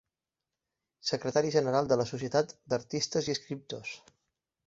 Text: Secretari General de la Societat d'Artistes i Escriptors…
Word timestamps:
Secretari 1.09 1.51
General 1.57 1.91
de 1.91 1.99
la 2.01 2.07
Societat 2.13 2.57
d'Artistes 2.73 3.31
i 3.31 3.35
Escriptors… 3.39 3.95